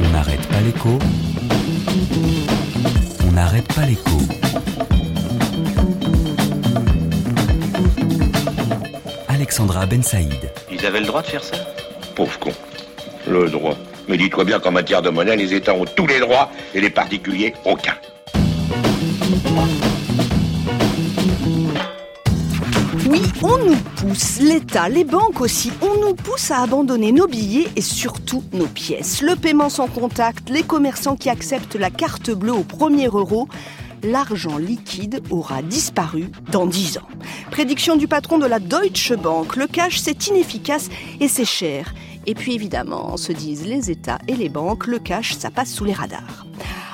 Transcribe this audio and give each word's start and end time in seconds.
On 0.00 0.08
n'arrête 0.10 0.46
pas 0.48 0.60
l'écho. 0.60 0.98
On 3.26 3.32
n'arrête 3.32 3.72
pas 3.74 3.86
l'écho. 3.86 4.18
Alexandra 9.28 9.86
Ben 9.86 10.02
Saïd. 10.02 10.50
Ils 10.70 10.84
avaient 10.86 11.00
le 11.00 11.06
droit 11.06 11.22
de 11.22 11.26
faire 11.26 11.44
ça 11.44 11.56
Pauvre 12.14 12.38
con. 12.38 12.52
Le 13.28 13.48
droit. 13.48 13.76
Mais 14.08 14.16
dis-toi 14.16 14.44
bien 14.44 14.60
qu'en 14.60 14.72
matière 14.72 15.02
de 15.02 15.10
monnaie, 15.10 15.36
les 15.36 15.54
États 15.54 15.74
ont 15.74 15.84
tous 15.84 16.06
les 16.06 16.20
droits 16.20 16.50
et 16.74 16.80
les 16.80 16.90
particuliers 16.90 17.54
aucun. 17.64 17.94
On 23.44 23.58
nous 23.58 23.76
pousse, 23.96 24.40
l'État, 24.40 24.88
les 24.88 25.04
banques 25.04 25.42
aussi, 25.42 25.70
on 25.82 26.00
nous 26.00 26.14
pousse 26.14 26.50
à 26.50 26.62
abandonner 26.62 27.12
nos 27.12 27.26
billets 27.26 27.68
et 27.76 27.82
surtout 27.82 28.42
nos 28.54 28.66
pièces. 28.66 29.20
Le 29.20 29.36
paiement 29.36 29.68
sans 29.68 29.86
contact, 29.86 30.48
les 30.48 30.62
commerçants 30.62 31.16
qui 31.16 31.28
acceptent 31.28 31.74
la 31.74 31.90
carte 31.90 32.30
bleue 32.30 32.54
au 32.54 32.62
premier 32.62 33.06
euro, 33.06 33.46
l'argent 34.02 34.56
liquide 34.56 35.22
aura 35.28 35.60
disparu 35.60 36.30
dans 36.50 36.64
10 36.64 36.98
ans. 36.98 37.08
Prédiction 37.50 37.96
du 37.96 38.08
patron 38.08 38.38
de 38.38 38.46
la 38.46 38.60
Deutsche 38.60 39.12
Bank, 39.12 39.56
le 39.56 39.66
cash 39.66 39.98
c'est 39.98 40.28
inefficace 40.28 40.88
et 41.20 41.28
c'est 41.28 41.44
cher. 41.44 41.92
Et 42.26 42.34
puis 42.34 42.54
évidemment, 42.54 43.18
se 43.18 43.32
disent 43.32 43.66
les 43.66 43.90
États 43.90 44.20
et 44.26 44.36
les 44.36 44.48
banques, 44.48 44.86
le 44.86 44.98
cash 44.98 45.34
ça 45.34 45.50
passe 45.50 45.70
sous 45.70 45.84
les 45.84 45.92
radars. 45.92 46.46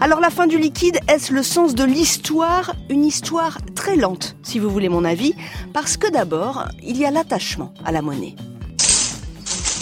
Alors 0.00 0.20
la 0.20 0.30
fin 0.30 0.46
du 0.46 0.58
liquide, 0.58 1.00
est-ce 1.08 1.32
le 1.32 1.42
sens 1.42 1.74
de 1.74 1.82
l'histoire? 1.82 2.74
Une 2.90 3.04
histoire 3.04 3.58
très 3.74 3.96
lente, 3.96 4.36
si 4.42 4.58
vous 4.58 4.68
voulez 4.70 4.88
mon 4.88 5.04
avis, 5.04 5.34
parce 5.72 5.96
que 5.96 6.10
d'abord, 6.10 6.66
il 6.82 6.98
y 6.98 7.06
a 7.06 7.10
l'attachement 7.10 7.72
à 7.84 7.92
la 7.92 8.02
monnaie. 8.02 8.36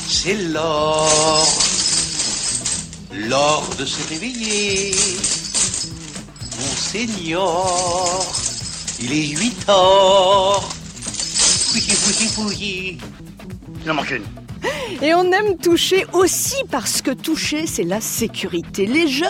C'est 0.09 0.37
l'or, 0.53 1.49
l'or 3.13 3.69
de 3.79 3.85
se 3.85 4.09
réveiller. 4.09 4.95
Mon 6.59 6.77
seigneur, 6.77 8.17
il 9.01 9.13
est 9.13 9.37
8 9.37 9.69
heures. 9.69 10.74
Il 13.85 13.91
en 13.91 13.95
manque 13.95 14.11
une. 14.11 14.25
Et 15.03 15.15
on 15.15 15.31
aime 15.33 15.57
toucher 15.57 16.07
aussi 16.13 16.57
parce 16.71 17.03
que 17.03 17.11
toucher, 17.11 17.67
c'est 17.67 17.83
la 17.83 18.01
sécurité. 18.01 18.87
Les 18.87 19.09
jeunes 19.09 19.29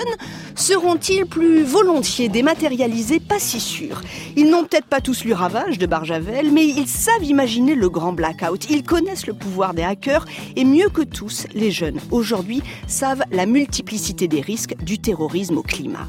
seront-ils 0.55 1.25
plus 1.25 1.63
volontiers 1.63 2.29
dématérialisés? 2.29 3.21
Pas 3.21 3.39
si 3.39 3.61
sûr. 3.61 4.01
Ils 4.37 4.49
n'ont 4.49 4.65
peut-être 4.65 4.87
pas 4.87 5.01
tous 5.01 5.25
lu 5.25 5.33
Ravage 5.33 5.79
de 5.79 5.87
Barjavel, 5.87 6.51
mais 6.53 6.67
ils 6.67 6.89
savent 6.89 7.25
imaginer 7.25 7.75
le 7.75 7.89
grand 7.89 8.13
blackout. 8.13 8.69
Ils 8.71 8.83
connaissent 8.83 9.27
le 9.27 9.35
pouvoir 9.35 9.75
des 9.75 9.83
hackers 9.83 10.25
et 10.57 10.65
mieux 10.65 10.89
que 10.89 11.03
tous, 11.03 11.47
les 11.55 11.71
jeunes 11.71 12.01
aujourd'hui 12.11 12.63
savent 12.87 13.23
la 13.31 13.47
multiplicité 13.47 14.29
des 14.29 14.41
risques 14.41 14.77
du 14.83 14.99
terrorisme 14.99 15.59
au 15.59 15.63
climat. 15.63 16.09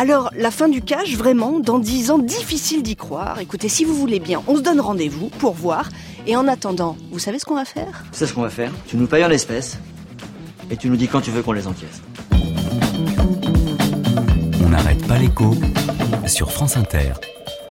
Alors, 0.00 0.30
la 0.34 0.50
fin 0.50 0.70
du 0.70 0.80
cash, 0.80 1.14
vraiment, 1.14 1.60
dans 1.60 1.78
10 1.78 2.10
ans, 2.10 2.18
difficile 2.18 2.82
d'y 2.82 2.96
croire. 2.96 3.38
Écoutez, 3.38 3.68
si 3.68 3.84
vous 3.84 3.94
voulez 3.94 4.18
bien, 4.18 4.42
on 4.46 4.56
se 4.56 4.62
donne 4.62 4.80
rendez-vous 4.80 5.28
pour 5.28 5.52
voir. 5.52 5.90
Et 6.26 6.36
en 6.36 6.48
attendant, 6.48 6.96
vous 7.12 7.18
savez 7.18 7.38
ce 7.38 7.44
qu'on 7.44 7.56
va 7.56 7.66
faire? 7.66 8.02
C'est 8.10 8.26
ce 8.26 8.32
qu'on 8.32 8.40
va 8.40 8.48
faire? 8.48 8.72
Tu 8.86 8.96
nous 8.96 9.06
payes 9.06 9.26
en 9.26 9.30
espèces 9.30 9.76
et 10.70 10.78
tu 10.78 10.88
nous 10.88 10.96
dis 10.96 11.06
quand 11.06 11.20
tu 11.20 11.30
veux 11.30 11.42
qu'on 11.42 11.52
les 11.52 11.66
encaisse. 11.66 12.00
On 14.64 14.70
n'arrête 14.70 15.06
pas 15.06 15.18
l'écho 15.18 15.54
sur 16.26 16.50
France 16.50 16.78
Inter. 16.78 17.12